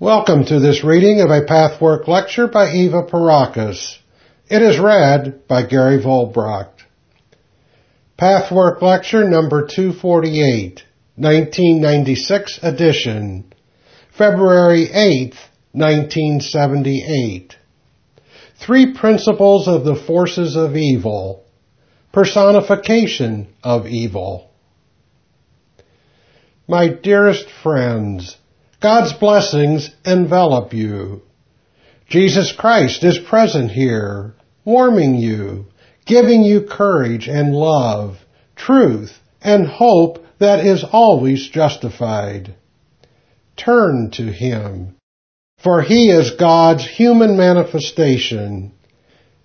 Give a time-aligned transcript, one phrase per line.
[0.00, 3.98] Welcome to this reading of a Pathwork lecture by Eva Pierrakos.
[4.48, 6.84] It is read by Gary Volbracht.
[8.16, 10.84] Pathwork lecture number 248,
[11.16, 13.52] 1996 edition,
[14.16, 15.36] February 8th,
[15.72, 17.56] 1978.
[18.56, 21.44] Three principles of the forces of evil.
[22.10, 24.50] Personification of evil.
[26.66, 28.38] My dearest friends,
[28.80, 31.22] God's blessings envelop you.
[32.08, 34.34] Jesus Christ is present here,
[34.64, 35.66] warming you,
[36.06, 38.18] giving you courage and love,
[38.56, 42.54] truth and hope that is always justified.
[43.56, 44.96] Turn to Him,
[45.62, 48.72] for He is God's human manifestation.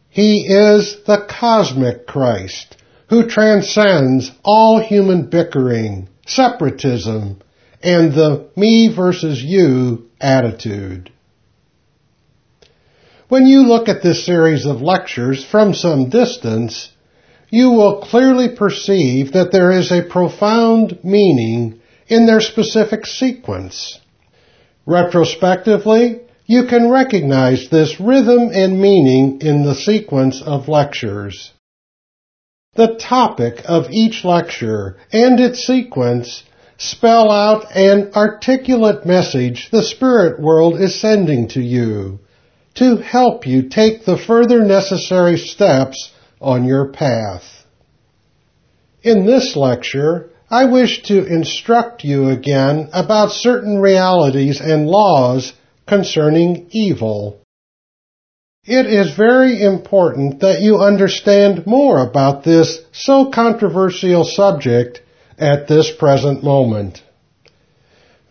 [0.09, 2.77] He is the cosmic Christ
[3.09, 7.41] who transcends all human bickering, separatism,
[7.85, 11.12] and the me versus you attitude.
[13.30, 16.91] When you look at this series of lectures from some distance,
[17.49, 23.99] you will clearly perceive that there is a profound meaning in their specific sequence.
[24.88, 31.51] Retrospectively, you can recognize this rhythm and meaning in the sequence of lectures.
[32.76, 36.43] The topic of each lecture and its sequence
[36.77, 42.20] spell out an articulate message the spirit world is sending to you
[42.76, 47.65] to help you take the further necessary steps on your path.
[49.01, 55.54] In this lecture, I wish to instruct you again about certain realities and laws
[55.87, 57.39] concerning evil.
[58.65, 65.01] It is very important that you understand more about this so controversial subject
[65.38, 67.02] at this present moment.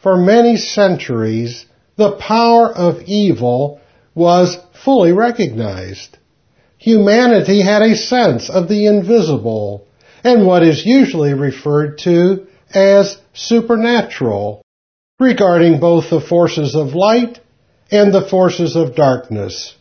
[0.03, 1.67] For many centuries,
[1.97, 3.81] the power of evil
[4.15, 6.19] was fully recognized.
[6.79, 9.87] Humanity had a sense of the invisible
[10.23, 14.63] and what is usually referred to as supernatural
[15.19, 17.41] regarding both the forces of light
[17.91, 19.75] and the forces of darkness,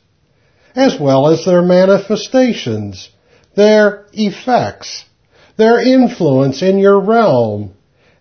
[0.75, 3.09] as well as their manifestations,
[3.55, 5.05] their effects,
[5.57, 7.73] their influence in your realm,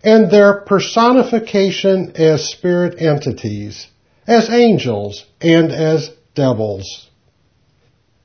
[0.03, 3.87] and their personification as spirit entities,
[4.27, 7.09] as angels, and as devils.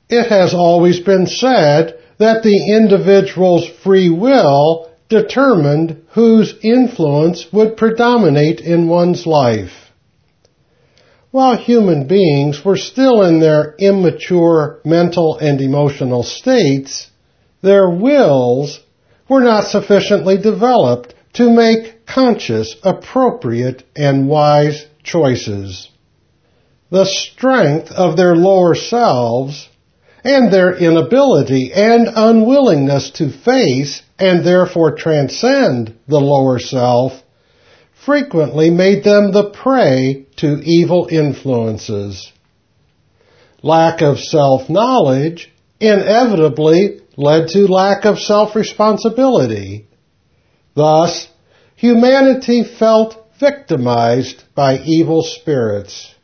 [0.09, 8.61] It has always been said that the individual's free will determined whose influence would predominate
[8.61, 9.73] in one's life.
[11.31, 17.11] While human beings were still in their immature mental and emotional states,
[17.63, 18.81] their wills
[19.29, 25.91] were not sufficiently developed to make conscious, appropriate, and wise choices.
[26.91, 29.69] The strength of their lower selves
[30.25, 37.13] and their inability and unwillingness to face and therefore transcend the lower self
[38.05, 42.33] frequently made them the prey to evil influences.
[43.63, 49.89] Lack of self-knowledge inevitably led to lack of self-responsibility.
[50.75, 51.27] Thus,
[51.75, 56.15] humanity felt victimized by evil spirits.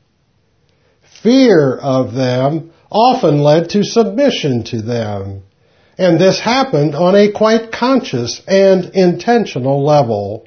[1.21, 5.43] Fear of them often led to submission to them,
[5.99, 10.47] and this happened on a quite conscious and intentional level.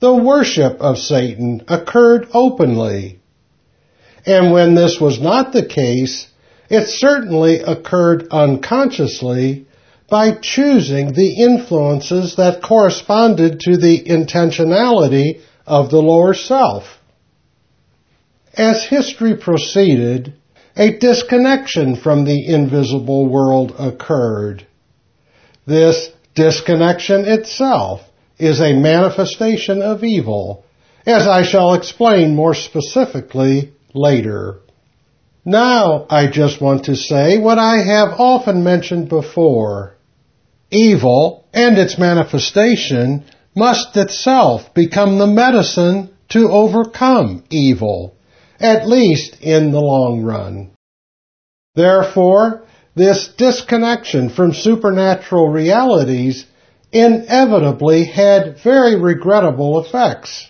[0.00, 3.20] The worship of Satan occurred openly,
[4.26, 6.26] and when this was not the case,
[6.68, 9.66] it certainly occurred unconsciously
[10.08, 16.84] by choosing the influences that corresponded to the intentionality of the lower self.
[18.54, 20.34] As history proceeded,
[20.76, 24.66] a disconnection from the invisible world occurred.
[25.66, 28.00] This disconnection itself
[28.38, 30.64] is a manifestation of evil,
[31.06, 34.61] as I shall explain more specifically later.
[35.44, 39.96] Now I just want to say what I have often mentioned before.
[40.70, 43.24] Evil and its manifestation
[43.54, 48.14] must itself become the medicine to overcome evil,
[48.60, 50.70] at least in the long run.
[51.74, 56.46] Therefore, this disconnection from supernatural realities
[56.92, 60.48] inevitably had very regrettable effects.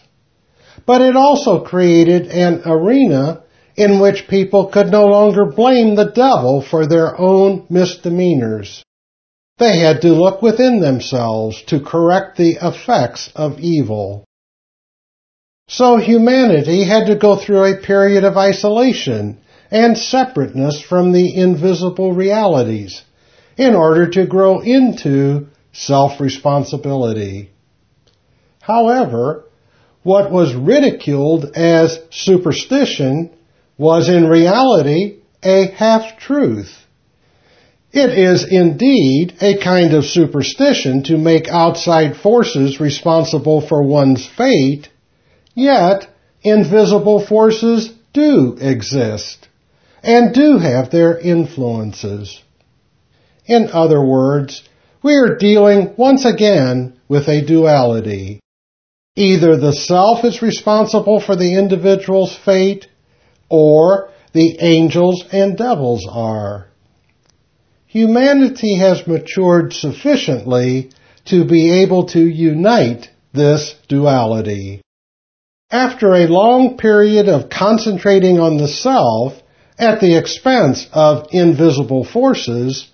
[0.84, 3.42] But it also created an arena
[3.76, 8.84] in which people could no longer blame the devil for their own misdemeanors.
[9.58, 14.24] They had to look within themselves to correct the effects of evil.
[15.68, 19.38] So humanity had to go through a period of isolation
[19.70, 23.02] and separateness from the invisible realities
[23.56, 27.50] in order to grow into self-responsibility.
[28.60, 29.44] However,
[30.02, 33.30] what was ridiculed as superstition
[33.82, 36.72] was in reality a half-truth.
[37.92, 44.88] It is indeed a kind of superstition to make outside forces responsible for one's fate,
[45.54, 46.06] yet
[46.42, 49.48] invisible forces do exist
[50.02, 52.40] and do have their influences.
[53.46, 54.62] In other words,
[55.02, 58.40] we are dealing once again with a duality.
[59.16, 62.86] Either the self is responsible for the individual's fate,
[63.52, 66.68] or the angels and devils are.
[67.86, 70.90] Humanity has matured sufficiently
[71.26, 74.80] to be able to unite this duality.
[75.70, 79.34] After a long period of concentrating on the self
[79.78, 82.88] at the expense of invisible forces,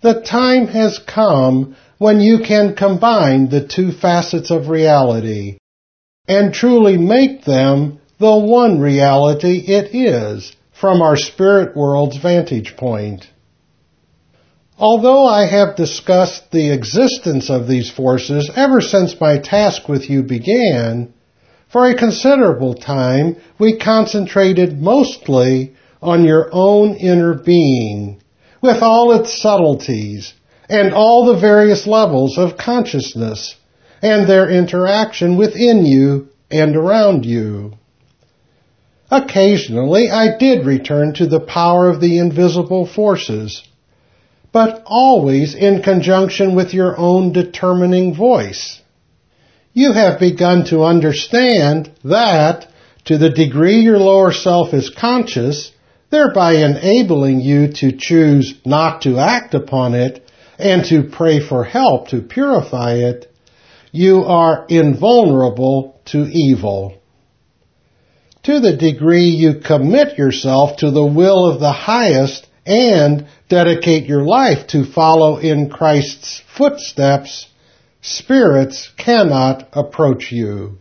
[0.00, 5.58] the time has come when you can combine the two facets of reality
[6.28, 13.26] and truly make them the one reality it is from our spirit world's vantage point.
[14.76, 20.22] Although I have discussed the existence of these forces ever since my task with you
[20.22, 21.12] began,
[21.68, 28.20] for a considerable time we concentrated mostly on your own inner being,
[28.62, 30.32] with all its subtleties
[30.68, 33.56] and all the various levels of consciousness
[34.02, 37.77] and their interaction within you and around you.
[39.10, 43.62] Occasionally I did return to the power of the invisible forces,
[44.52, 48.80] but always in conjunction with your own determining voice.
[49.72, 52.66] You have begun to understand that,
[53.06, 55.72] to the degree your lower self is conscious,
[56.10, 60.22] thereby enabling you to choose not to act upon it
[60.58, 63.32] and to pray for help to purify it,
[63.92, 66.97] you are invulnerable to evil.
[68.48, 74.22] To the degree you commit yourself to the will of the highest and dedicate your
[74.22, 77.48] life to follow in Christ's footsteps,
[78.00, 80.78] spirits cannot approach you.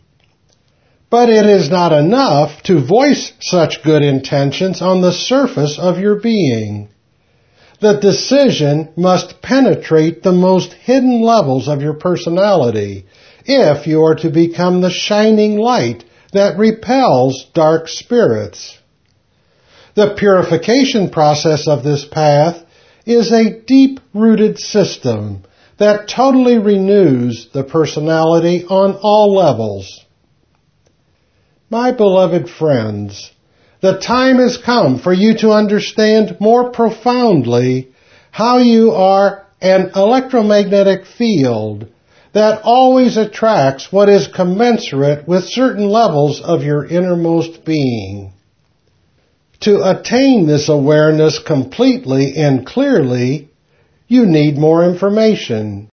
[1.09, 6.21] But it is not enough to voice such good intentions on the surface of your
[6.21, 6.87] being.
[7.81, 13.07] The decision must penetrate the most hidden levels of your personality
[13.43, 18.77] if you are to become the shining light that repels dark spirits.
[19.95, 22.63] The purification process of this path
[23.05, 25.43] is a deep-rooted system
[25.77, 30.05] that totally renews the personality on all levels.
[31.69, 33.31] My beloved friends,
[33.81, 37.91] the time has come for you to understand more profoundly
[38.31, 41.87] how you are an electromagnetic field
[42.37, 48.31] that always attracts what is commensurate with certain levels of your innermost being.
[49.61, 53.49] To attain this awareness completely and clearly,
[54.07, 55.89] you need more information.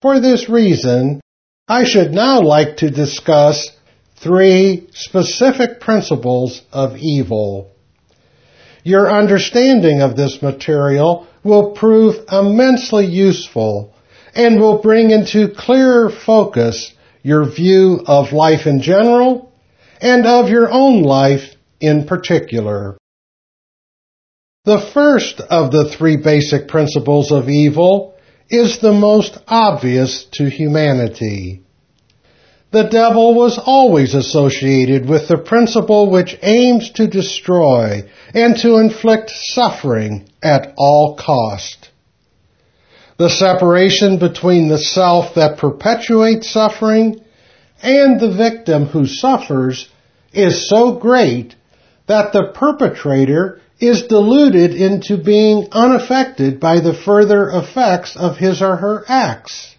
[0.00, 1.20] For this reason,
[1.68, 3.70] I should now like to discuss
[4.16, 7.70] three specific principles of evil.
[8.84, 13.91] Your understanding of this material will prove immensely useful
[14.34, 19.52] and will bring into clearer focus your view of life in general
[20.00, 22.96] and of your own life in particular.
[24.64, 28.14] The first of the three basic principles of evil
[28.48, 31.62] is the most obvious to humanity.
[32.70, 39.30] The devil was always associated with the principle which aims to destroy and to inflict
[39.30, 41.90] suffering at all cost.
[43.22, 47.20] The separation between the self that perpetuates suffering
[47.80, 49.88] and the victim who suffers
[50.32, 51.54] is so great
[52.08, 58.74] that the perpetrator is deluded into being unaffected by the further effects of his or
[58.74, 59.76] her acts.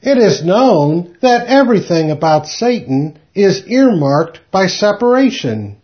[0.00, 5.76] It is known that everything about Satan is earmarked by separation,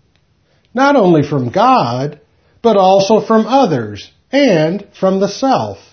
[0.72, 2.18] not only from God,
[2.62, 5.91] but also from others and from the self.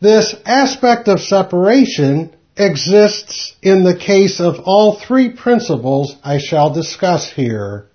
[0.00, 7.30] This aspect of separation exists in the case of all three principles I shall discuss
[7.30, 7.88] here.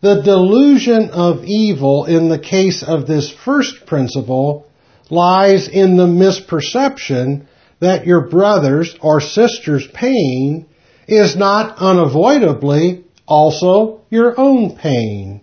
[0.00, 4.66] The delusion of evil in the case of this first principle
[5.10, 7.46] lies in the misperception
[7.80, 10.66] that your brother's or sister's pain
[11.06, 15.40] is not unavoidably also your own pain.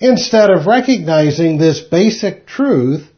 [0.00, 3.10] Instead of recognizing this basic truth,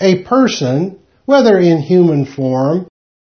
[0.00, 2.88] a person, whether in human form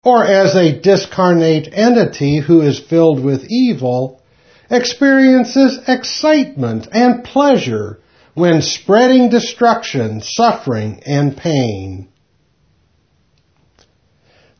[0.04, 4.22] or as a discarnate entity who is filled with evil,
[4.70, 8.00] experiences excitement and pleasure
[8.34, 12.08] when spreading destruction, suffering, and pain.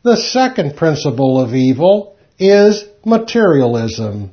[0.03, 4.33] The second principle of evil is materialism.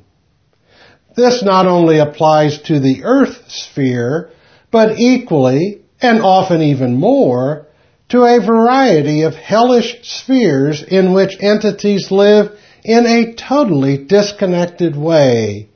[1.15, 4.31] This not only applies to the earth sphere,
[4.71, 7.65] but equally, and often even more,
[8.09, 12.51] to a variety of hellish spheres in which entities live
[12.83, 15.69] in a totally disconnected way,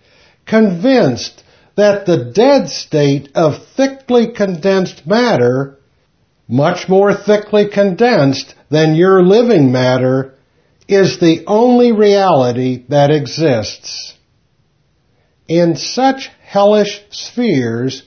[0.45, 1.43] convinced
[1.77, 5.79] that the dead state of thickly condensed matter,
[6.47, 10.33] much more thickly condensed than your living matter,
[10.87, 14.13] is the only reality that exists.
[15.47, 18.03] In such hellish spheres,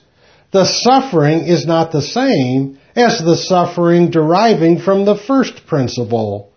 [0.52, 6.52] the suffering is not the same as the suffering deriving from the first principle,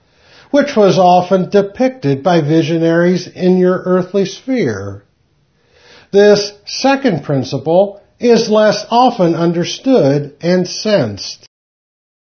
[0.51, 5.03] which was often depicted by visionaries in your earthly sphere.
[6.11, 11.45] This second principle is less often understood and sensed.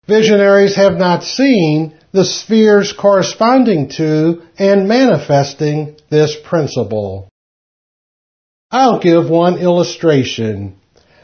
[0.08, 7.30] Visionaries have not seen the spheres corresponding to and manifesting this principle.
[8.72, 10.79] I'll give one illustration.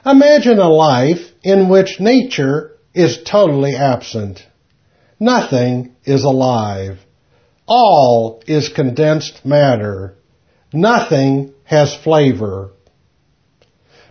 [0.06, 4.46] Imagine a life in which nature is totally absent.
[5.20, 7.00] Nothing is alive.
[7.68, 10.14] All is condensed matter.
[10.72, 12.72] Nothing has flavor.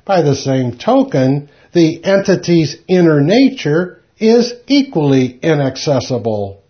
[0.04, 6.62] By the same token, the entity's inner nature is equally inaccessible.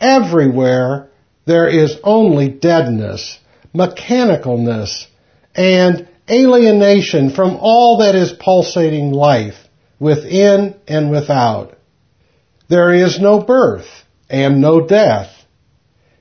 [0.00, 1.10] Everywhere
[1.44, 3.38] there is only deadness,
[3.74, 5.06] mechanicalness,
[5.54, 9.56] and alienation from all that is pulsating life,
[9.98, 11.76] within and without.
[12.68, 13.88] There is no birth
[14.28, 15.32] and no death.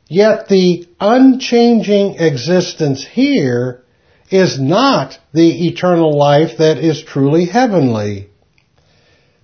[0.07, 3.83] Yet the unchanging existence here
[4.29, 8.29] is not the eternal life that is truly heavenly.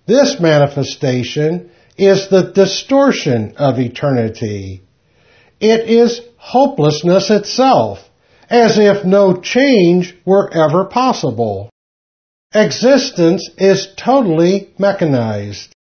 [0.06, 4.84] This manifestation is the distortion of eternity.
[5.60, 8.00] It is hopelessness itself,
[8.54, 11.72] as if no change were ever possible.
[12.54, 15.74] Existence is totally mechanized.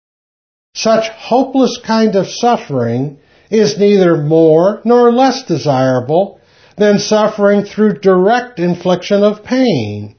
[0.74, 3.18] Such hopeless kind of suffering
[3.50, 6.40] is neither more nor less desirable
[6.78, 10.16] than suffering through direct infliction of pain.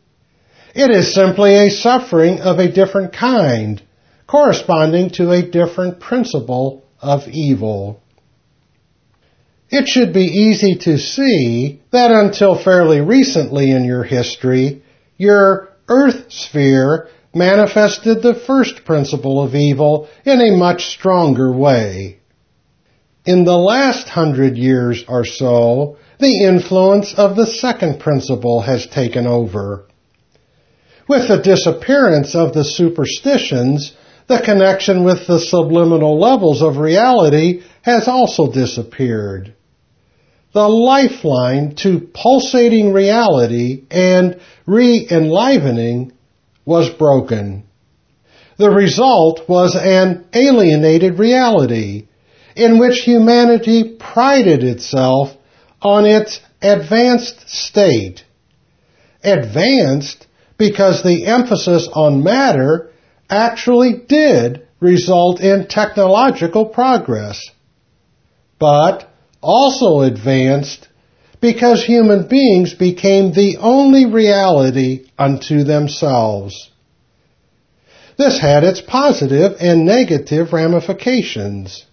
[0.75, 3.81] It is simply a suffering of a different kind,
[4.27, 8.02] corresponding to a different principle of evil.
[9.75, 14.83] It should be easy to see that until fairly recently in your history,
[15.17, 22.19] your earth sphere manifested the first principle of evil in a much stronger way.
[23.25, 29.25] In the last hundred years or so, the influence of the second principle has taken
[29.25, 29.87] over.
[31.07, 33.93] With the disappearance of the superstitions,
[34.27, 39.55] the connection with the subliminal levels of reality has also disappeared.
[40.53, 46.13] The lifeline to pulsating reality and re-enlivening
[46.63, 47.63] was broken.
[48.57, 52.07] The result was an alienated reality
[52.55, 55.35] in which humanity prided itself
[55.81, 58.23] on its advanced state.
[59.23, 62.91] Advanced because the emphasis on matter
[63.27, 67.41] actually did result in technological progress,
[68.59, 69.12] but
[69.43, 70.87] also advanced
[71.41, 76.71] because human beings became the only reality unto themselves.
[78.17, 81.85] This had its positive and negative ramifications.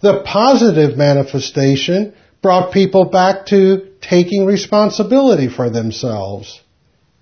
[0.00, 6.60] The positive manifestation brought people back to taking responsibility for themselves,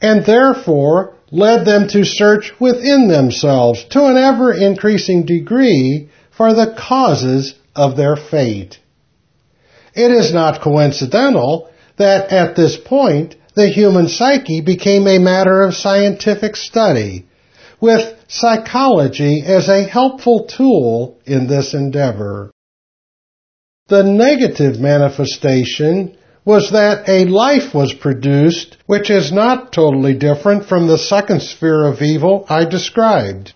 [0.01, 6.77] and therefore led them to search within themselves to an ever increasing degree for the
[6.77, 8.79] causes of their fate.
[9.95, 15.75] It is not coincidental that at this point the human psyche became a matter of
[15.75, 17.27] scientific study,
[17.81, 22.51] with psychology as a helpful tool in this endeavor.
[23.89, 30.87] The negative manifestation was that a life was produced which is not totally different from
[30.87, 33.53] the second sphere of evil I described.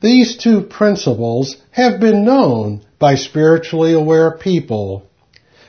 [0.00, 5.05] These two principles have been known by spiritually aware people.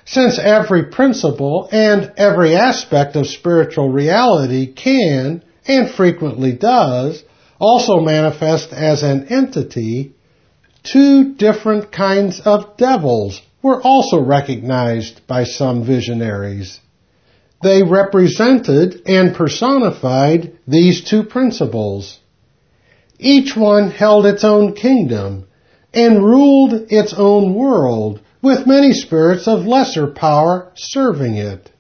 [0.08, 7.22] Since every principle and every aspect of spiritual reality can, and frequently does,
[7.60, 10.14] also manifest as an entity,
[10.84, 16.80] two different kinds of devils were also recognized by some visionaries.
[17.62, 22.18] They represented and personified these two principles.
[23.20, 25.48] Each one held its own kingdom
[25.94, 31.72] and ruled its own world with many spirits of lesser power serving it.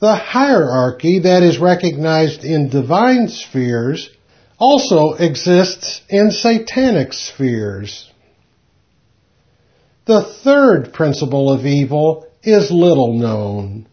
[0.00, 4.10] The hierarchy that is recognized in divine spheres
[4.58, 8.10] also exists in satanic spheres.
[10.06, 13.86] The third principle of evil is little known.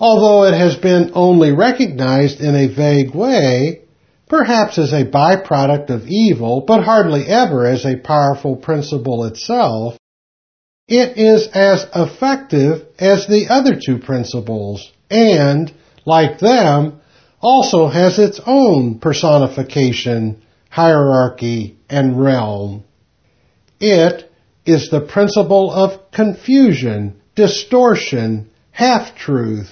[0.00, 3.82] Although it has been only recognized in a vague way,
[4.28, 9.96] perhaps as a byproduct of evil, but hardly ever as a powerful principle itself,
[10.88, 15.72] it is as effective as the other two principles, and,
[16.06, 17.00] like them,
[17.40, 22.84] also has its own personification, hierarchy, and realm.
[23.78, 24.32] It
[24.64, 29.70] is the principle of confusion, distortion, half-truth,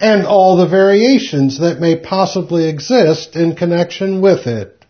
[0.00, 4.84] and all the variations that may possibly exist in connection with it.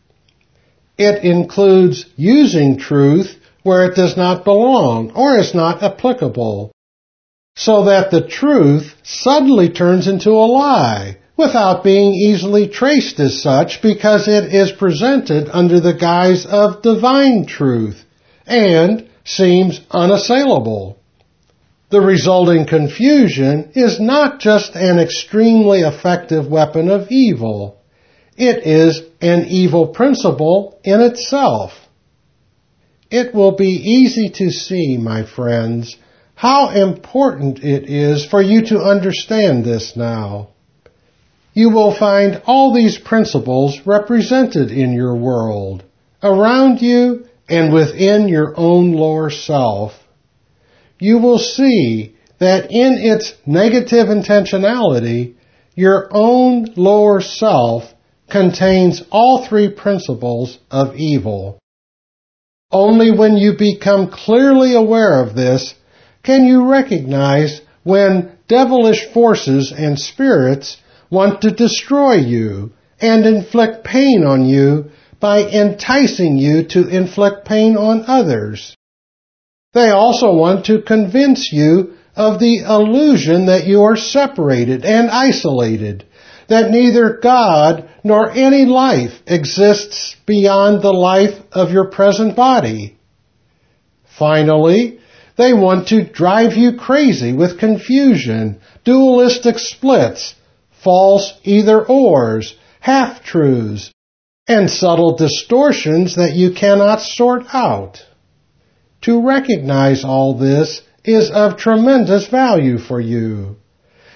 [0.96, 6.72] It includes using truth where it does not belong or is not applicable,
[7.56, 13.80] so that the truth suddenly turns into a lie without being easily traced as such
[13.82, 18.04] because it is presented under the guise of divine truth
[18.46, 20.98] and seems unassailable.
[21.90, 27.78] The resulting confusion is not just an extremely effective weapon of evil,
[28.36, 31.79] it is an evil principle in itself.
[33.10, 35.96] It will be easy to see, my friends,
[36.34, 40.48] how important it is for you to understand this now.
[41.52, 45.82] You will find all these principles represented in your world,
[46.22, 49.92] around you and within your own lower self,
[51.00, 55.34] you will see that in its negative intentionality,
[55.74, 57.84] your own lower self
[58.30, 61.59] contains all three principles of evil.
[62.72, 65.74] Only when you become clearly aware of this
[66.22, 70.76] can you recognize when devilish forces and spirits
[71.10, 77.76] want to destroy you and inflict pain on you by enticing you to inflict pain
[77.76, 78.76] on others.
[79.72, 86.04] They also want to convince you of the illusion that you are separated and isolated,
[86.50, 92.98] that neither God nor any life exists beyond the life of your present body.
[94.18, 94.98] Finally,
[95.38, 100.34] they want to drive you crazy with confusion, dualistic splits,
[100.82, 103.92] false either ors, half truths,
[104.48, 108.04] and subtle distortions that you cannot sort out.
[109.02, 113.59] To recognize all this is of tremendous value for you.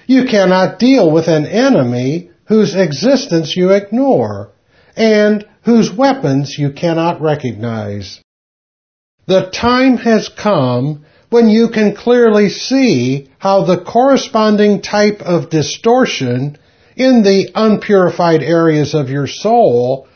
[0.07, 4.51] You cannot deal with an enemy whose existence you ignore
[4.95, 8.21] and whose weapons you cannot recognize.
[9.27, 16.57] The time has come when you can clearly see how the corresponding type of distortion
[16.95, 20.07] in the unpurified areas of your soul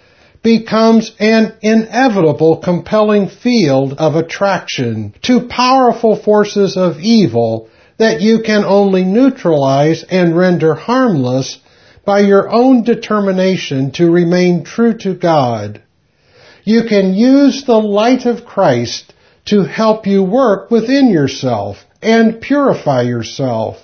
[0.41, 7.67] becomes an inevitable compelling field of attraction to powerful forces of evil
[7.99, 11.59] that you can only neutralize and render harmless
[12.05, 15.81] by your own determination to remain true to God.
[16.63, 19.13] You can use the light of Christ
[19.45, 23.77] to help you work within yourself and purify yourself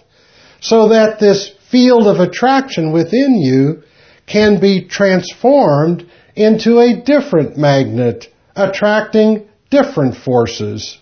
[0.62, 3.84] so that this field of attraction within you
[4.25, 10.97] can be transformed into a different magnet, attracting different forces.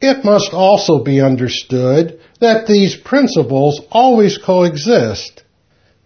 [0.00, 5.42] It must also be understood that these principles always coexist,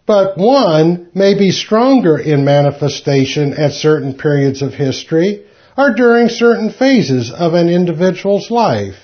[0.07, 5.43] but one may be stronger in manifestation at certain periods of history
[5.77, 8.97] or during certain phases of an individual's life.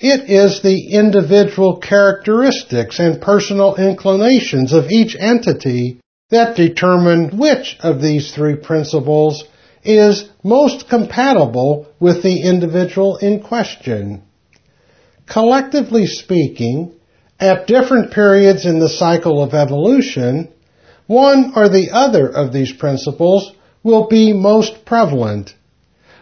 [0.00, 8.00] It is the individual characteristics and personal inclinations of each entity that determine which of
[8.00, 9.44] these three principles
[9.88, 14.22] is most compatible with the individual in question.
[15.26, 16.94] Collectively speaking,
[17.40, 20.52] at different periods in the cycle of evolution,
[21.06, 25.54] one or the other of these principles will be most prevalent.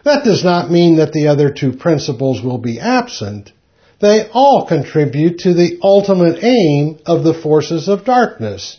[0.04, 3.52] That does not mean that the other two principles will be absent,
[4.00, 8.78] they all contribute to the ultimate aim of the forces of darkness,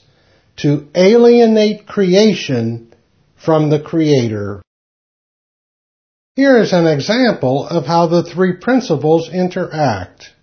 [0.58, 2.94] to alienate creation
[3.36, 4.62] from the Creator.
[6.38, 10.34] Here is an example of how the three principles interact.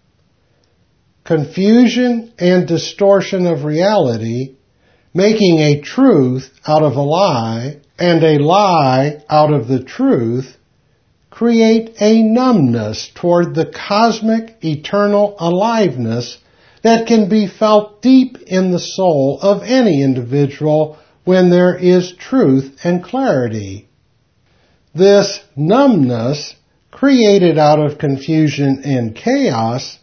[1.22, 4.56] Confusion and distortion of reality,
[5.14, 10.56] making a truth out of a lie and a lie out of the truth,
[11.30, 16.38] create a numbness toward the cosmic eternal aliveness
[16.82, 22.80] that can be felt deep in the soul of any individual when there is truth
[22.82, 23.88] and clarity.
[24.94, 26.54] This numbness,
[26.92, 29.98] created out of confusion and chaos,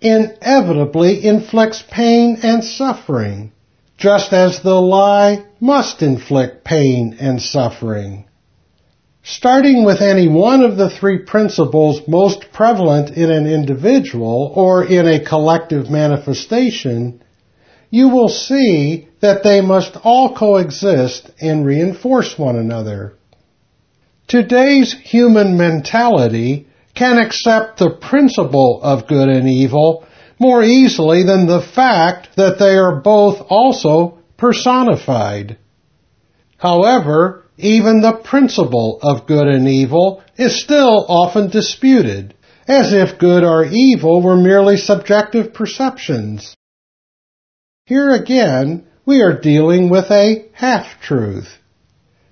[0.00, 3.52] inevitably inflicts pain and suffering,
[3.98, 8.24] just as the lie must inflict pain and suffering.
[9.22, 15.06] Starting with any one of the three principles most prevalent in an individual or in
[15.06, 17.22] a collective manifestation,
[17.90, 23.14] you will see that they must all coexist and reinforce one another.
[24.32, 30.06] Today's human mentality can accept the principle of good and evil
[30.38, 35.58] more easily than the fact that they are both also personified.
[36.56, 42.32] However, even the principle of good and evil is still often disputed,
[42.66, 46.56] as if good or evil were merely subjective perceptions.
[47.84, 51.58] Here again, we are dealing with a half-truth.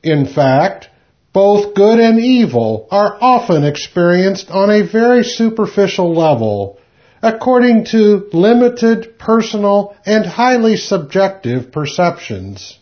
[0.02, 0.88] In fact,
[1.32, 6.78] both good and evil are often experienced on a very superficial level,
[7.22, 12.78] according to limited personal and highly subjective perceptions.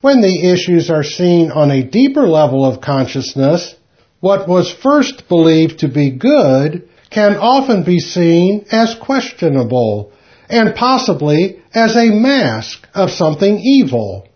[0.00, 3.74] When the issues are seen on a deeper level of consciousness,
[4.20, 10.12] what was first believed to be good can often be seen as questionable
[10.48, 14.26] and possibly as a mask of something evil.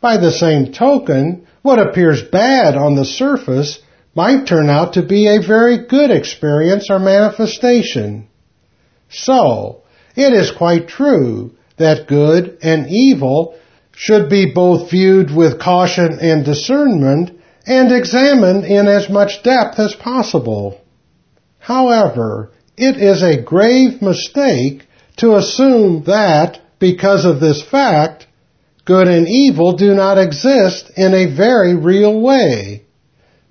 [0.00, 3.80] By the same token, what appears bad on the surface
[4.14, 8.28] might turn out to be a very good experience or manifestation.
[9.10, 9.82] So,
[10.14, 13.58] it is quite true that good and evil
[13.92, 17.32] should be both viewed with caution and discernment
[17.66, 20.80] and examined in as much depth as possible.
[21.58, 28.25] However, it is a grave mistake to assume that, because of this fact,
[28.86, 32.84] good and evil do not exist in a very real way.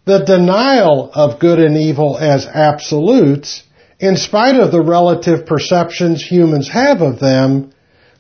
[0.05, 3.63] The denial of good and evil as absolutes,
[3.99, 7.71] in spite of the relative perceptions humans have of them,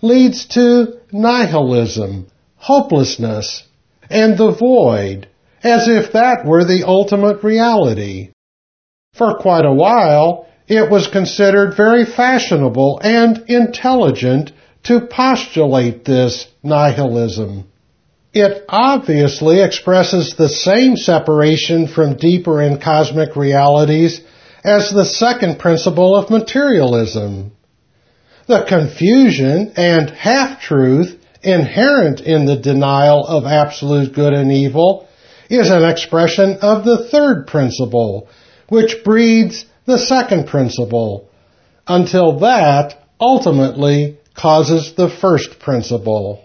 [0.01, 3.63] leads to nihilism, hopelessness,
[4.09, 5.27] and the void,
[5.63, 8.31] as if that were the ultimate reality.
[9.13, 14.51] For quite a while, it was considered very fashionable and intelligent
[14.83, 17.65] to postulate this nihilism.
[18.33, 24.19] It obviously expresses the same separation from deeper and cosmic realities
[24.63, 27.51] as the second principle of materialism.
[28.47, 35.07] The confusion and half-truth inherent in the denial of absolute good and evil
[35.49, 38.27] is an expression of the third principle,
[38.67, 41.29] which breeds the second principle,
[41.87, 46.44] until that ultimately causes the first principle.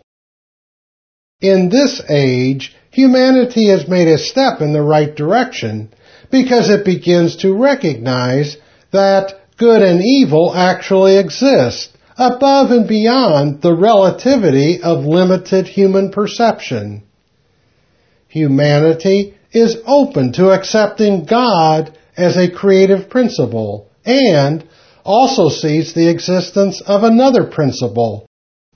[1.40, 5.88] In this age, humanity has made a step in the right direction
[6.31, 8.57] because it begins to recognize
[8.92, 17.03] that good and evil actually exist above and beyond the relativity of limited human perception.
[18.29, 24.68] Humanity is open to accepting God as a creative principle and
[25.05, 28.26] also sees the existence of another principle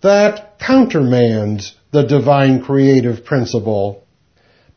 [0.01, 4.05] that countermands the divine creative principle.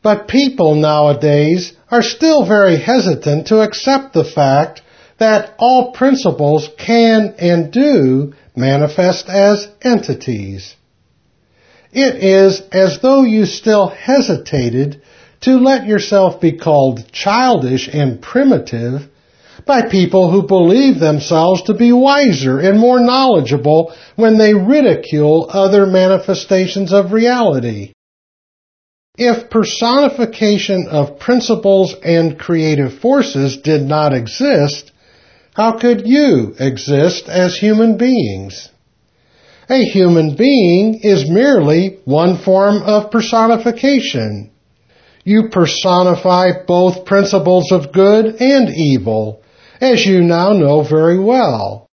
[0.02, 4.82] But people nowadays are still very hesitant to accept the fact
[5.18, 10.76] that all principles can and do manifest as entities.
[11.92, 15.02] It is as though you still hesitated
[15.40, 19.08] to let yourself be called childish and primitive
[19.68, 25.86] by people who believe themselves to be wiser and more knowledgeable when they ridicule other
[25.86, 27.92] manifestations of reality.
[29.16, 34.90] If personification of principles and creative forces did not exist,
[35.54, 38.70] how could you exist as human beings?
[39.68, 44.50] A human being is merely one form of personification.
[45.24, 49.42] You personify both principles of good and evil,
[49.80, 51.88] as you now know very well.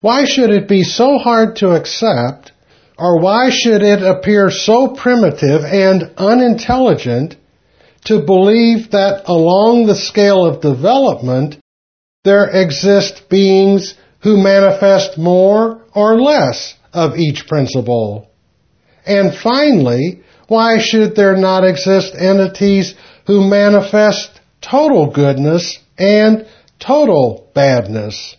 [0.00, 2.52] Why should it be so hard to accept,
[2.98, 7.36] or why should it appear so primitive and unintelligent
[8.04, 11.58] to believe that along the scale of development
[12.24, 18.30] there exist beings who manifest more or less of each principle?
[19.04, 22.94] And finally, why should there not exist entities
[23.26, 26.46] who manifest total goodness and
[26.78, 28.36] total badness?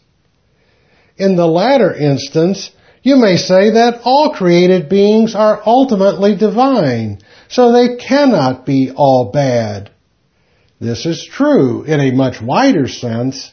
[1.17, 2.71] In the latter instance,
[3.02, 9.32] you may say that all created beings are ultimately divine, so they cannot be all
[9.32, 9.89] bad.
[10.80, 13.52] This is true in a much wider sense,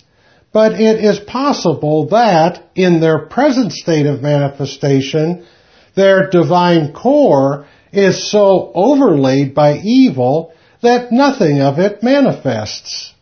[0.52, 5.46] but it is possible that, in their present state of manifestation,
[5.94, 13.13] their divine core is so overlaid by evil that nothing of it manifests.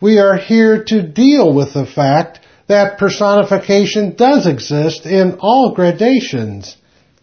[0.00, 6.76] We are here to deal with the fact that personification does exist in all gradations,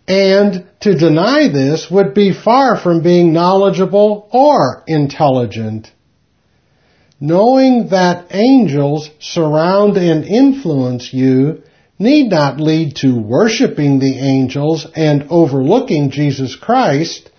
[0.07, 5.91] and to deny this would be far from being knowledgeable or intelligent.
[7.19, 11.62] Knowing that angels surround and influence you
[11.99, 17.29] need not lead to worshiping the angels and overlooking Jesus Christ,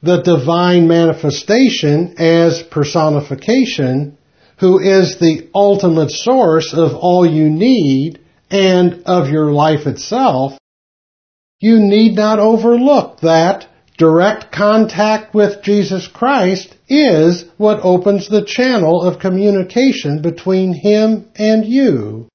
[0.00, 4.16] the divine manifestation as personification,
[4.62, 10.56] who is the ultimate source of all you need and of your life itself,
[11.58, 13.66] you need not overlook that
[13.98, 21.66] direct contact with Jesus Christ is what opens the channel of communication between Him and
[21.66, 22.28] you.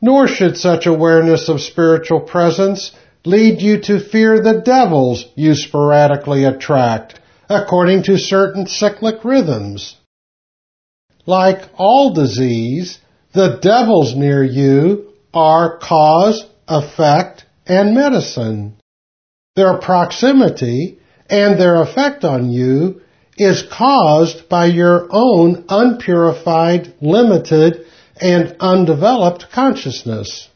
[0.00, 2.92] Nor should such awareness of spiritual presence
[3.26, 9.96] lead you to fear the devils you sporadically attract, according to certain cyclic rhythms.
[11.26, 12.98] Like all disease,
[13.32, 18.76] the devils near you are cause, effect, and medicine.
[19.54, 20.98] Their proximity
[21.30, 23.02] and their effect on you
[23.36, 27.86] is caused by your own unpurified, limited,
[28.20, 30.48] and undeveloped consciousness.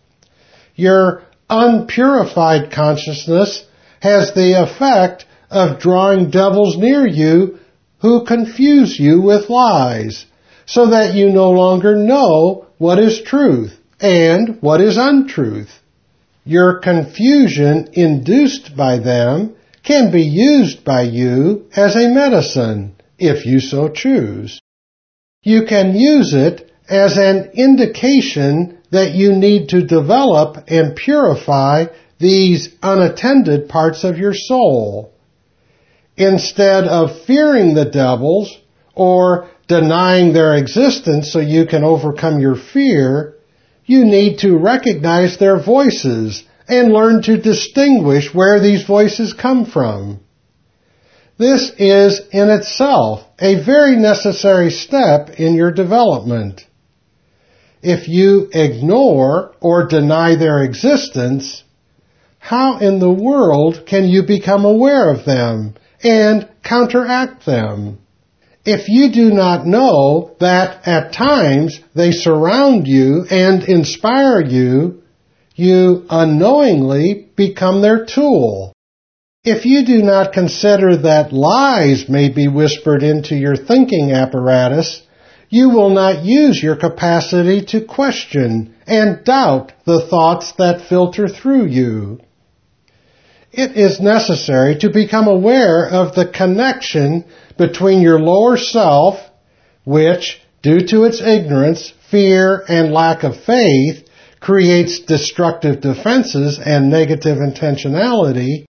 [0.75, 3.65] Your unpurified consciousness
[4.01, 7.61] has the effect of drawing devils near you
[8.01, 10.27] who confuse you with lies
[10.67, 15.71] so that you no longer know what is truth and what is untruth.
[16.45, 23.61] Your confusion induced by them can be used by you as a medicine, if you
[23.61, 24.61] so choose.
[25.43, 31.87] You can use it as an indication that you need to develop and purify
[32.19, 35.13] these unattended parts of your soul.
[36.17, 38.57] Instead of fearing the devils
[38.95, 43.35] or denying their existence so you can overcome your fear,
[43.85, 50.21] you need to recognize their voices and learn to distinguish where these voices come from.
[51.39, 56.65] This is in itself a very necessary step in your development.
[57.83, 61.63] If you ignore or deny their existence,
[62.39, 67.99] how in the world can you become aware of them and counteract them?
[68.67, 75.03] If you do not know that at times they surround you and inspire you,
[75.55, 78.73] you unknowingly become their tool.
[79.45, 85.01] If you do not consider that lies may be whispered into your thinking apparatus,
[85.49, 91.67] you will not use your capacity to question and doubt the thoughts that filter through
[91.67, 92.19] you.
[93.57, 97.25] It is necessary to become aware of the connection
[97.57, 99.19] between your lower self,
[99.83, 104.07] which, due to its ignorance, fear, and lack of faith,
[104.41, 108.67] creates destructive defenses and negative intentionality,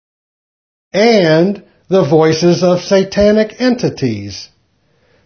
[0.93, 4.51] and the voices of satanic entities.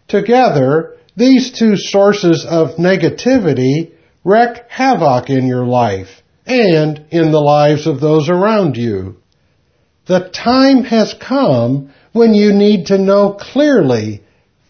[0.07, 3.90] Together, these two sources of negativity
[4.23, 9.16] wreak havoc in your life and in the lives of those around you.
[10.09, 14.23] The time has come when you need to know clearly,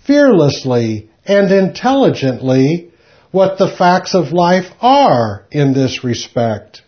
[0.04, 2.90] fearlessly, and intelligently
[3.30, 6.82] what the facts of life are in this respect.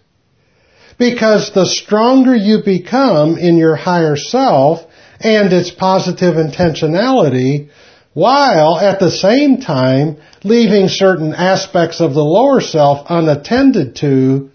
[0.98, 4.80] Because the stronger you become in your higher self
[5.20, 7.68] and its positive intentionality,
[8.14, 14.49] while at the same time leaving certain aspects of the lower self unattended to,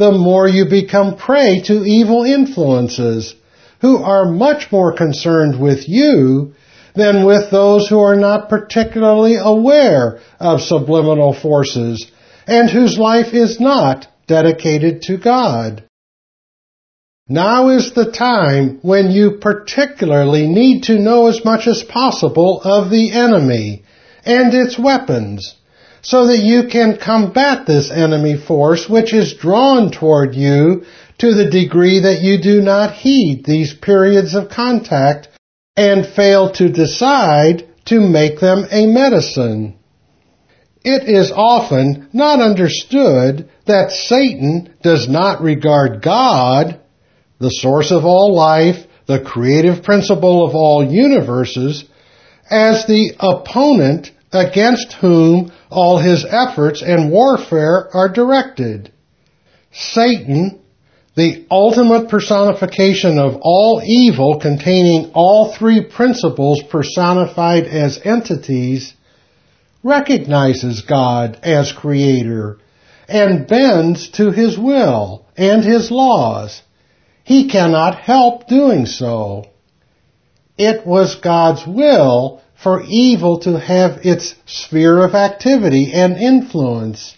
[0.00, 3.34] the more you become prey to evil influences
[3.82, 6.54] who are much more concerned with you
[6.94, 12.10] than with those who are not particularly aware of subliminal forces
[12.46, 15.84] and whose life is not dedicated to God.
[17.28, 22.88] Now is the time when you particularly need to know as much as possible of
[22.88, 23.84] the enemy
[24.24, 25.56] and its weapons
[26.02, 30.84] so that you can combat this enemy force which is drawn toward you
[31.18, 35.28] to the degree that you do not heed these periods of contact
[35.76, 39.76] and fail to decide to make them a medicine.
[40.82, 46.80] It is often not understood that Satan does not regard God,
[47.38, 51.84] the source of all life, the creative principle of all universes,
[52.50, 58.92] as the opponent against whom all his efforts and warfare are directed.
[59.72, 60.60] Satan,
[61.14, 68.94] the ultimate personification of all evil containing all three principles personified as entities,
[69.82, 72.58] recognizes God as creator
[73.08, 76.62] and bends to his will and his laws.
[77.24, 79.46] He cannot help doing so.
[80.58, 87.14] It was God's will for evil to have its sphere of activity and influence.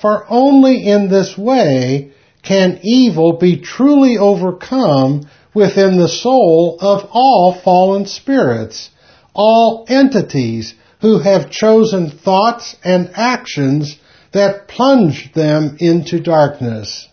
[0.00, 7.54] For only in this way can evil be truly overcome within the soul of all
[7.64, 8.90] fallen spirits,
[9.32, 13.96] all entities who have chosen thoughts and actions
[14.32, 17.08] that plunge them into darkness.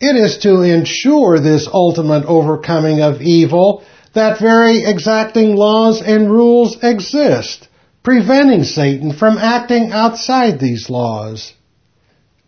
[0.00, 6.76] It is to ensure this ultimate overcoming of evil that very exacting laws and rules
[6.82, 7.68] exist,
[8.02, 11.52] preventing Satan from acting outside these laws.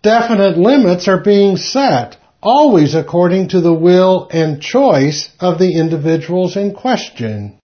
[0.03, 6.57] Definite limits are being set, always according to the will and choice of the individuals
[6.57, 7.59] in question.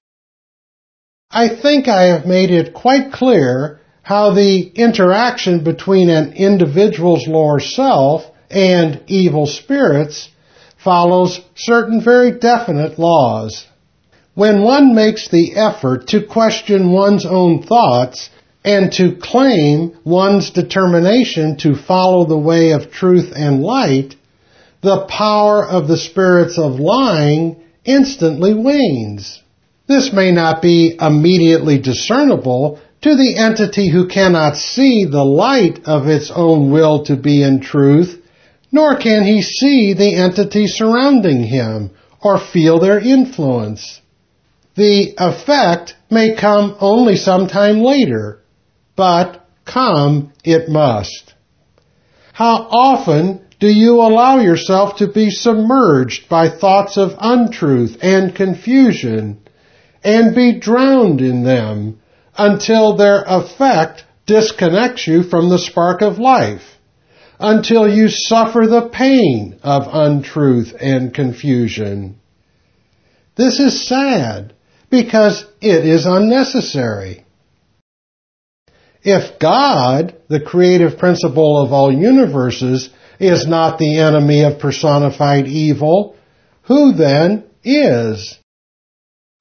[1.30, 7.60] I think I have made it quite clear how the interaction between an individual's lower
[7.60, 10.28] self and evil spirits
[10.82, 13.66] follows certain very definite laws.
[14.34, 18.30] When one makes the effort to question one's own thoughts
[18.64, 24.14] and to claim one's determination to follow the way of truth and light,
[24.82, 29.42] the power of the spirits of lying instantly wanes.
[29.88, 36.06] This may not be immediately discernible to the entity who cannot see the light of
[36.06, 38.22] its own will to be in truth,
[38.70, 41.90] nor can he see the entity surrounding him
[42.22, 44.00] or feel their influence.
[44.74, 48.42] The effect may come only sometime later,
[48.96, 51.34] but come it must.
[52.32, 59.40] How often do you allow yourself to be submerged by thoughts of untruth and confusion
[60.02, 61.98] and be drowned in them
[62.38, 66.78] until their effect disconnects you from the spark of life,
[67.38, 72.16] until you suffer the pain of untruth and confusion.
[73.36, 74.54] This is sad
[74.90, 77.24] because it is unnecessary.
[79.02, 86.16] If God, the creative principle of all universes, is not the enemy of personified evil,
[86.62, 88.38] who then is?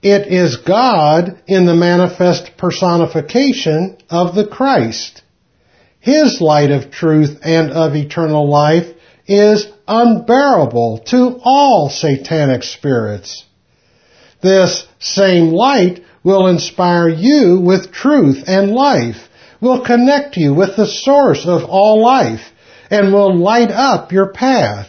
[0.01, 5.21] It is God in the manifest personification of the Christ.
[5.99, 8.95] His light of truth and of eternal life
[9.27, 13.45] is unbearable to all satanic spirits.
[14.41, 19.29] This same light will inspire you with truth and life,
[19.61, 22.41] will connect you with the source of all life,
[22.91, 24.87] and will light up your path.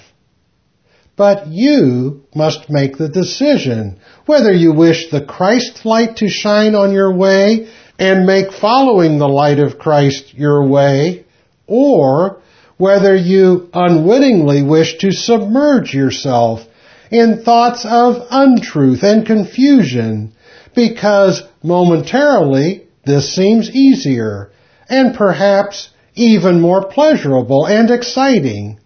[1.17, 6.93] But you must make the decision whether you wish the Christ light to shine on
[6.93, 7.69] your way
[7.99, 11.27] and make following the light of Christ your way,
[11.67, 12.41] or
[12.79, 16.63] whether you unwittingly wish to submerge yourself
[17.11, 20.33] in thoughts of untruth and confusion,
[20.75, 24.51] because momentarily this seems easier
[24.89, 28.81] and perhaps even more pleasurable and exciting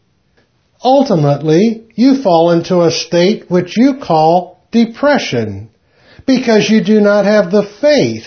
[0.85, 5.71] ultimately you fall into a state which you call depression
[6.27, 8.27] because you do not have the faith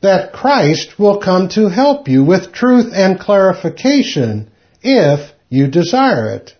[0.00, 4.50] that Christ will come to help you with truth and clarification
[4.82, 6.56] if you desire it.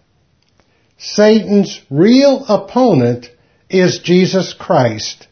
[1.05, 3.29] Satan's real opponent
[3.69, 5.27] is Jesus Christ,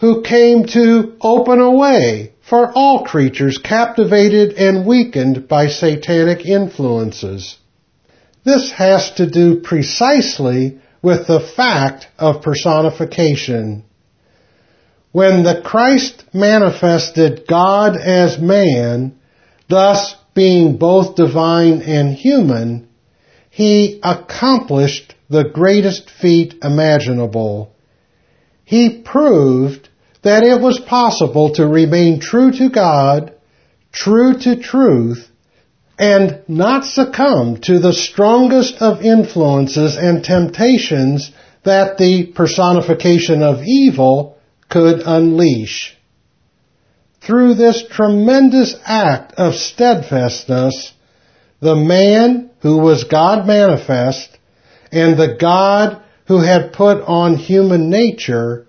[0.00, 7.56] who came to open a way for all creatures captivated and weakened by satanic influences.
[8.44, 13.84] This has to do precisely with the fact of personification.
[15.12, 19.14] when the Christ manifested God as man,
[19.68, 22.88] thus being both divine and human,
[23.54, 27.72] he accomplished the greatest feat imaginable.
[28.64, 29.88] He proved
[30.22, 33.32] that it was possible to remain true to God,
[33.92, 35.28] true to truth,
[35.96, 41.30] and not succumb to the strongest of influences and temptations
[41.62, 44.36] that the personification of evil
[44.68, 45.96] could unleash.
[47.20, 50.92] Through this tremendous act of steadfastness,
[51.60, 54.38] the man who was God manifest
[54.90, 58.66] and the God who had put on human nature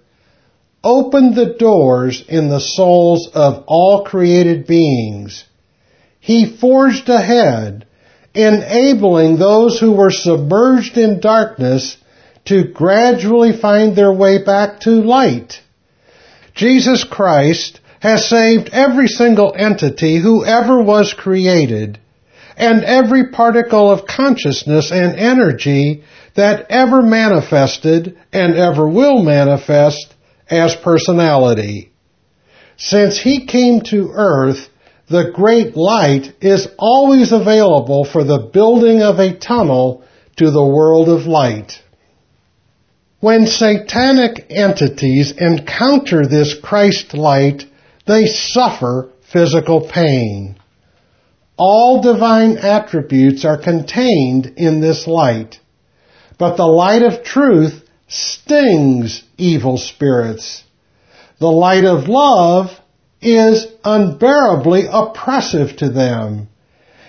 [0.84, 5.46] opened the doors in the souls of all created beings.
[6.20, 7.88] He forged ahead,
[8.34, 11.96] enabling those who were submerged in darkness
[12.48, 15.62] to gradually find their way back to light.
[16.54, 21.98] Jesus Christ has saved every single entity who ever was created
[22.58, 26.04] and every particle of consciousness and energy
[26.36, 30.14] that ever manifested and ever will manifest
[30.50, 31.92] as personality.
[32.78, 34.70] Since he came to earth,
[35.10, 40.04] the great light is always available for the building of a tunnel
[40.38, 41.82] to the world of light.
[43.20, 47.64] When satanic entities encounter this Christ light,
[48.06, 50.58] they suffer physical pain.
[51.58, 55.60] All divine attributes are contained in this light,
[56.38, 60.64] but the light of truth stings evil spirits.
[61.40, 62.72] The light of love
[63.22, 66.50] is unbearably oppressive to them,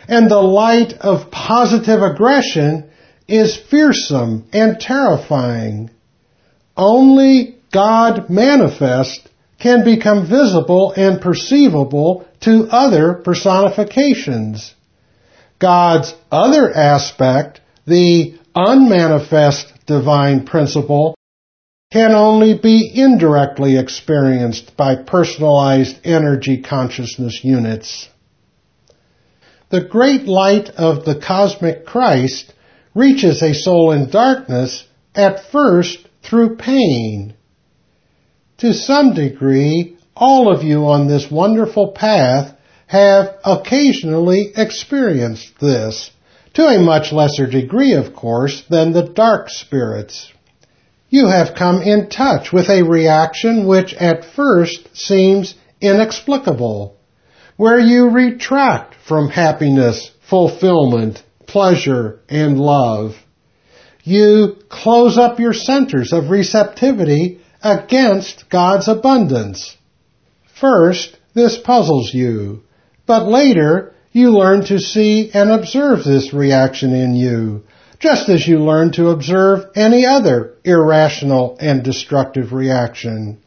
[0.09, 2.89] and the light of positive aggression
[3.27, 5.91] is fearsome and terrifying.
[6.77, 9.29] Only God manifest
[9.59, 14.75] can become visible and perceivable to other personifications.
[15.59, 21.17] God's other aspect, the unmanifest divine principle,
[21.93, 28.09] can only be indirectly experienced by personalized energy consciousness units.
[29.71, 32.53] The great light of the cosmic Christ
[32.95, 34.85] reaches a soul in darkness
[35.15, 37.35] at first through pain.
[38.59, 46.11] To some degree, all of you on this wonderful path have occasionally experienced this,
[46.55, 50.33] to a much lesser degree, of course, than the dark spirits.
[51.11, 56.97] You have come in touch with a reaction which at first seems inexplicable,
[57.59, 63.17] where you retract from happiness, fulfillment, pleasure, and love.
[64.03, 69.77] You close up your centers of receptivity against God's abundance.
[70.61, 72.63] First, this puzzles you,
[73.07, 77.65] but later you learn to see and observe this reaction in you,
[77.99, 83.43] just as you learn to observe any other irrational and destructive reaction.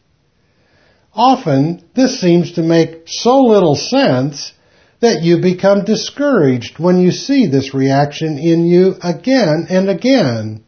[1.14, 4.52] Often, this seems to make so little sense
[5.00, 10.62] that you become discouraged when you see this reaction in you again and again.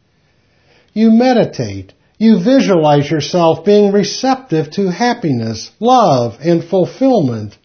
[0.94, 1.92] You meditate
[2.22, 7.58] you visualize yourself being receptive to happiness, love, and fulfillment.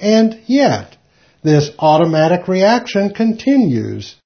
[0.00, 0.96] And yet,
[1.44, 4.16] this automatic reaction continues.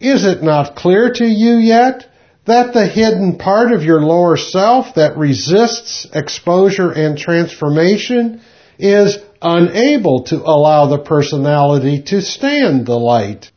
[0.00, 2.10] Is it not clear to you yet
[2.46, 8.42] that the hidden part of your lower self that resists exposure and transformation
[8.76, 13.52] is unable to allow the personality to stand the light?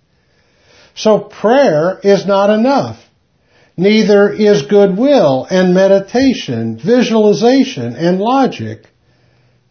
[0.93, 3.02] So prayer is not enough.
[3.75, 8.85] Neither is goodwill and meditation, visualization and logic.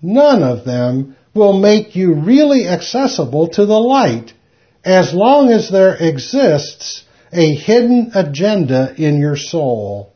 [0.00, 4.32] None of them will make you really accessible to the light
[4.84, 10.12] as long as there exists a hidden agenda in your soul.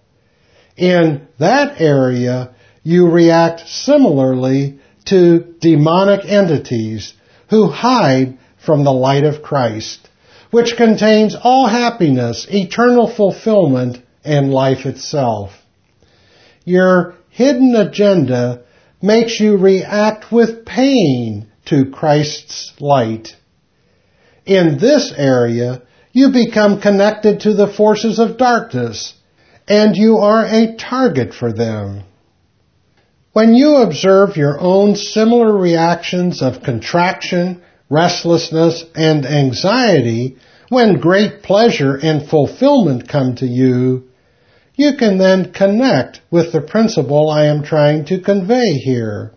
[0.77, 7.15] In that area, you react similarly to demonic entities
[7.51, 10.09] who hide from the light of Christ
[10.51, 15.53] which contains all happiness, eternal fulfillment, and life itself.
[16.65, 18.65] Your hidden agenda
[19.03, 23.37] makes you react with pain to Christ's light.
[24.45, 25.83] In this area,
[26.13, 29.15] you become connected to the forces of darkness,
[29.69, 32.05] and you are a target for them.
[33.33, 40.37] When you observe your own similar reactions of contraction, restlessness, and anxiety,
[40.69, 44.05] when great pleasure and fulfillment come to you,
[44.75, 49.33] you can then connect with the principle I am trying to convey here.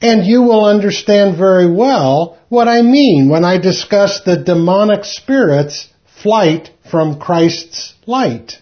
[0.00, 5.88] And you will understand very well what I mean when I discuss the demonic spirit's
[6.22, 8.58] flight from Christ's light.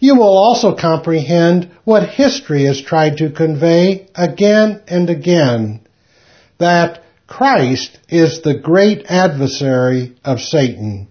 [0.00, 5.86] You will also comprehend what history has tried to convey again and again,
[6.58, 11.08] that Christ is the great adversary of Satan.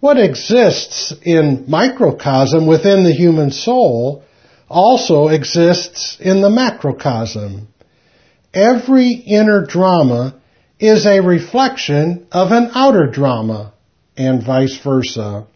[0.00, 4.24] What exists in microcosm within the human soul
[4.68, 7.68] also exists in the macrocosm.
[8.54, 10.40] Every inner drama
[10.78, 13.74] is a reflection of an outer drama,
[14.16, 15.46] and vice versa.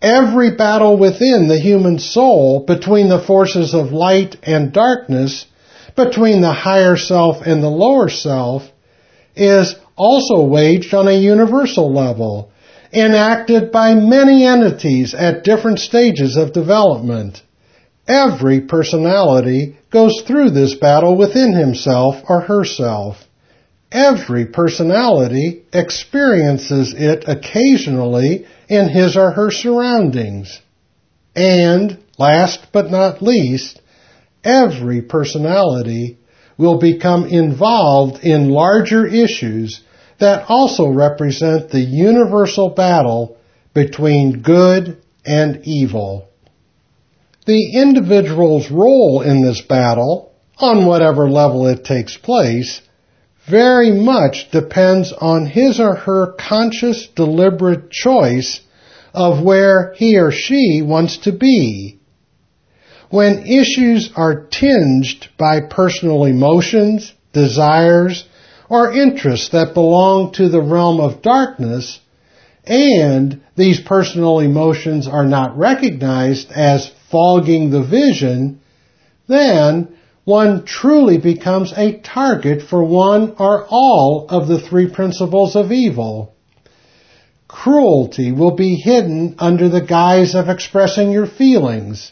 [0.00, 5.46] Every battle within the human soul between the forces of light and darkness,
[5.96, 8.62] between the higher self and the lower self,
[9.34, 12.50] is also waged on a universal level
[12.92, 17.42] enacted by many entities at different stages of development.
[18.08, 23.16] Every personality goes through this battle within himself or herself.
[23.90, 30.60] Every personality experiences it occasionally in his or her surroundings.
[31.34, 33.80] And, last but not least,
[34.46, 36.18] every personality
[36.56, 39.82] will become involved in larger issues
[40.18, 43.36] that also represent the universal battle
[43.74, 46.28] between good and evil.
[47.46, 52.80] The individual's role in this battle, on whatever level it takes place,
[53.48, 58.60] very much depends on his or her conscious, deliberate choice
[59.12, 62.00] of where he or she wants to be.
[63.10, 68.24] When issues are tinged by personal emotions, desires,
[68.68, 72.00] or interests that belong to the realm of darkness,
[72.64, 78.60] and these personal emotions are not recognized as fogging the vision,
[79.28, 79.88] then
[80.24, 86.34] one truly becomes a target for one or all of the three principles of evil.
[87.46, 92.10] Cruelty will be hidden under the guise of expressing your feelings,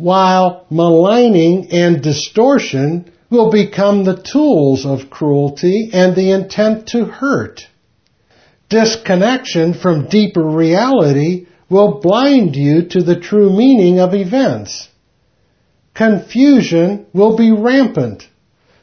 [0.00, 7.60] while maligning and distortion will become the tools of cruelty and the intent to hurt.
[8.70, 14.88] Disconnection from deeper reality will blind you to the true meaning of events.
[15.92, 18.26] Confusion will be rampant,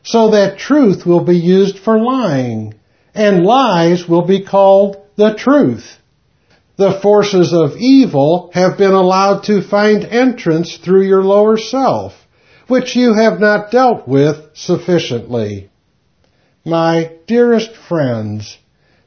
[0.03, 2.76] so that truth will be used for lying,
[3.15, 5.97] and lies will be called the truth.
[6.78, 12.13] The forces of evil have been allowed to find entrance through your lower self
[12.67, 15.69] which you have not dealt with sufficiently.
[16.65, 18.57] My dearest friends,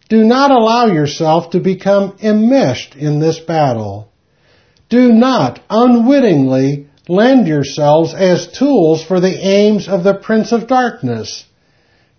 [0.09, 4.11] do not allow yourself to become enmeshed in this battle.
[4.89, 11.45] Do not unwittingly lend yourselves as tools for the aims of the Prince of Darkness.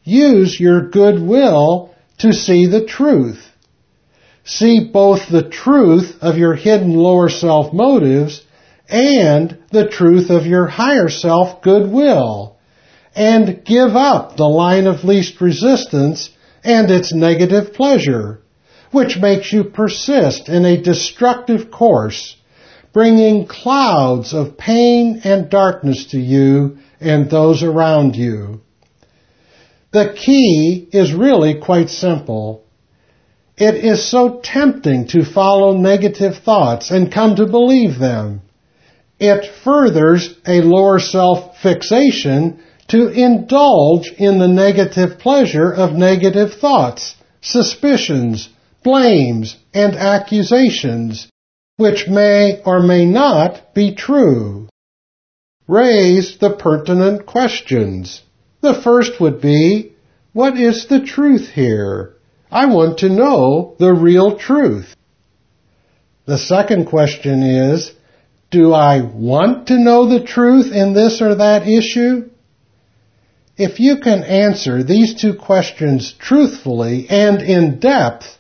[0.04, 3.51] Use your goodwill to see the truth.
[4.44, 8.42] See both the truth of your hidden lower self motives
[8.90, 12.58] and the truth of your higher self goodwill,
[13.16, 16.30] and give up the line of least resistance
[16.64, 18.42] and its negative pleasure,
[18.92, 22.36] which makes you persist in a destructive course,
[22.94, 28.62] bringing clouds of pain and darkness to you and those around you.
[29.92, 32.64] The key is really quite simple.
[33.68, 38.42] It is so tempting to follow negative thoughts and come to believe them
[39.22, 47.16] it furthers a lower self fixation to indulge in the negative pleasure of negative thoughts,
[47.40, 48.50] suspicions,
[48.84, 51.30] blames, and accusations,
[51.78, 54.68] which may or may not be true.
[55.68, 58.24] Raise the pertinent questions.
[58.62, 59.94] The first would be,
[60.34, 62.16] what is the truth here?
[62.52, 64.94] I want to know the real truth.
[66.26, 67.92] The second question is,
[68.52, 72.30] do I want to know the truth in this or that issue?
[73.58, 78.38] If you can answer these two questions truthfully and in depth,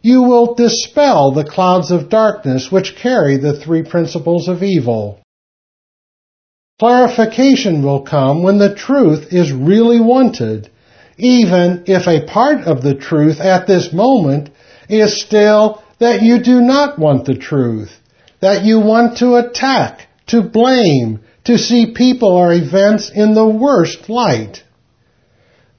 [0.00, 5.20] you will dispel the clouds of darkness which carry the three principles of evil.
[6.78, 10.70] Clarification will come when the truth is really wanted,
[11.16, 14.50] even if a part of the truth at this moment
[14.88, 18.00] is still that you do not want the truth
[18.44, 24.10] that you want to attack, to blame, to see people or events in the worst
[24.10, 24.62] light.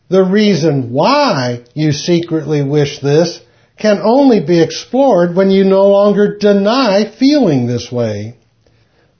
[0.09, 3.39] The reason why you secretly wish this
[3.77, 8.39] can only be explored when you no longer deny feeling this way.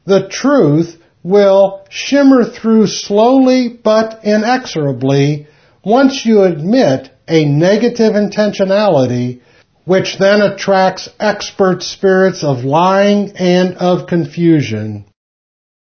[0.06, 5.46] The truth will shimmer through slowly but inexorably
[5.86, 9.42] once you admit a negative intentionality
[9.86, 15.06] which then attracts expert spirits of lying and of confusion.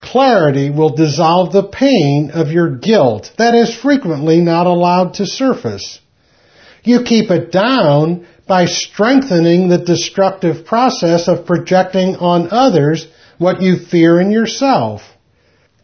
[0.02, 6.00] Clarity will dissolve the pain of your guilt that is frequently not allowed to surface.
[6.84, 13.08] You keep it down by strengthening the destructive process of projecting on others
[13.38, 15.02] what you fear in yourself.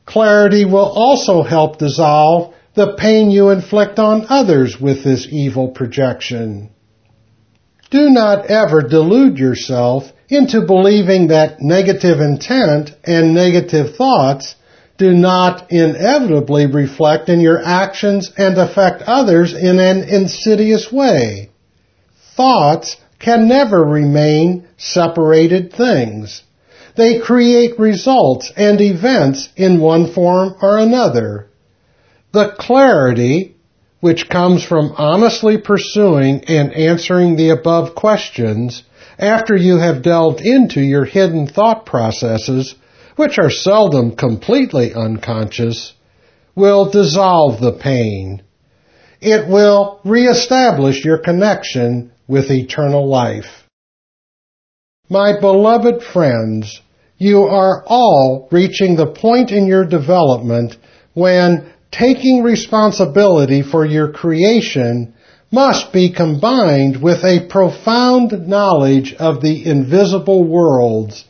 [0.06, 6.69] Clarity will also help dissolve the pain you inflict on others with this evil projection.
[7.91, 14.55] Do not ever delude yourself into believing that negative intent and negative thoughts
[14.97, 21.49] do not inevitably reflect in your actions and affect others in an insidious way.
[22.36, 26.43] Thoughts can never remain separated things.
[26.95, 31.49] They create results and events in one form or another.
[32.34, 33.56] The clarity
[34.00, 38.84] which comes from honestly pursuing and answering the above questions
[39.20, 42.76] after you have delved into your hidden thought processes,
[43.16, 45.94] which are seldom completely unconscious,
[46.56, 48.42] will dissolve the pain.
[49.22, 53.64] It will reestablish your connection with eternal life.
[55.08, 56.82] My beloved friends,
[57.20, 60.76] you are all reaching the point in your development
[61.14, 65.14] when taking responsibility for your creation
[65.52, 71.24] must be combined with a profound knowledge of the invisible worlds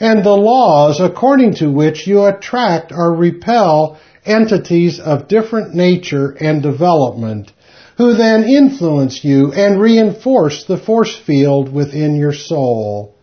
[0.00, 6.62] and the laws according to which you attract or repel entities of different nature and
[6.62, 7.52] development,
[7.96, 13.14] who then influence you and reinforce the force field within your soul.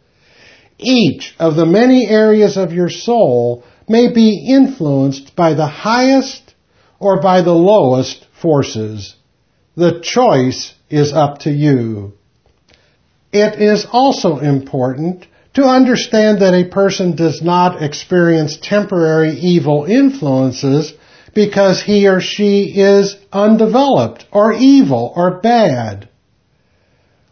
[0.77, 6.44] Each of the many areas of your soul may be influenced by the highest
[6.99, 9.15] or by the lowest forces.
[9.75, 12.13] The choice is up to you.
[13.31, 20.93] It is also important to understand that a person does not experience temporary evil influences
[21.33, 26.07] because he or she is undeveloped or evil or bad.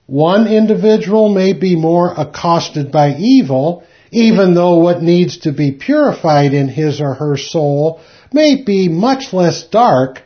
[0.05, 6.53] One individual may be more accosted by evil, even though what needs to be purified
[6.53, 8.01] in his or her soul
[8.34, 10.21] may be much less dark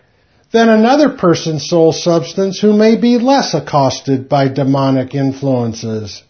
[0.51, 6.23] than another person's soul substance who may be less accosted by demonic influences.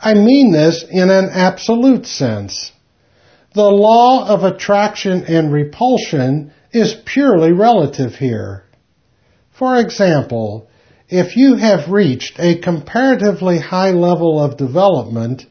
[0.00, 2.72] I mean this in an absolute sense.
[3.54, 8.64] The law of attraction and repulsion is purely relative here.
[9.52, 10.68] For example,
[11.08, 15.46] if you have reached a comparatively high level of development,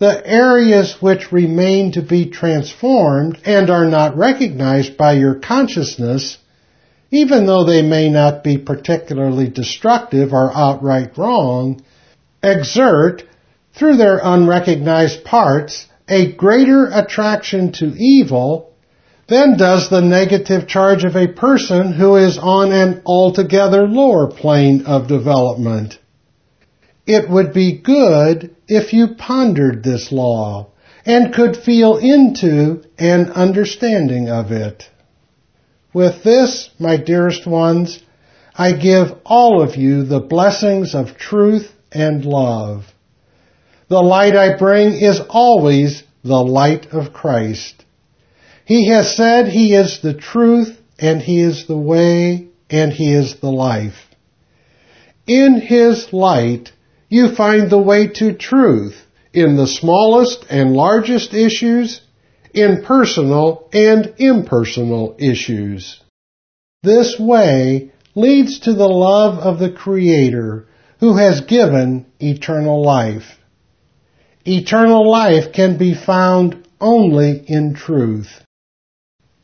[0.00, 6.38] the areas which remain to be transformed and are not recognized by your consciousness,
[7.10, 11.82] even though they may not be particularly destructive or outright wrong,
[12.42, 13.22] exert,
[13.74, 18.72] through their unrecognized parts, a greater attraction to evil
[19.28, 24.86] than does the negative charge of a person who is on an altogether lower plane
[24.86, 25.98] of development.
[27.06, 30.70] It would be good if you pondered this law
[31.04, 34.84] and could feel into an understanding of it.
[35.92, 37.98] With this, my dearest ones,
[38.54, 42.84] I give all of you the blessings of truth and love.
[43.88, 47.84] The light I bring is always the light of Christ.
[48.64, 53.40] He has said he is the truth and he is the way and he is
[53.40, 54.06] the life.
[55.26, 56.70] In his light,
[57.10, 58.96] you find the way to truth
[59.34, 62.00] in the smallest and largest issues,
[62.54, 66.00] in personal and impersonal issues.
[66.82, 70.66] This way leads to the love of the Creator
[71.00, 73.38] who has given eternal life.
[74.44, 78.42] Eternal life can be found only in truth.